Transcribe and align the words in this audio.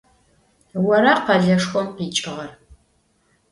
Ора 0.89 1.13
къэлэшхом 1.25 1.87
къикӏыгъэр? 1.95 2.51